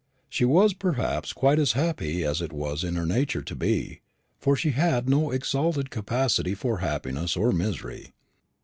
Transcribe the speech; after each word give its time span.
She 0.29 0.45
was 0.45 0.73
perhaps 0.73 1.31
quite 1.31 1.59
as 1.59 1.73
happy 1.73 2.23
as 2.23 2.41
it 2.41 2.51
was 2.51 2.83
in 2.83 2.95
her 2.95 3.05
nature 3.05 3.43
to 3.43 3.55
be; 3.55 4.01
for 4.39 4.55
she 4.55 4.71
had 4.71 5.07
no 5.07 5.29
exalted 5.29 5.91
capacity 5.91 6.55
for 6.55 6.79
happiness 6.79 7.35
or 7.37 7.51
misery. 7.51 8.11